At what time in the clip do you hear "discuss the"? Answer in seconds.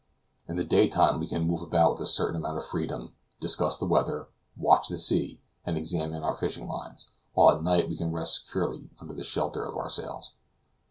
3.39-3.85